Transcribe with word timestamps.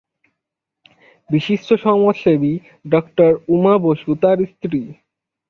বিশিষ্ট 1.29 1.69
সমাজসেবী 1.83 2.53
ডাক্তার 2.85 3.31
উমা 3.47 3.75
বসু 3.85 4.09
তার 4.21 4.37
স্ত্রী। 4.51 4.81